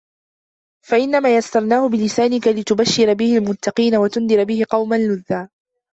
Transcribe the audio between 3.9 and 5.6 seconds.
وتنذر به قوما لدا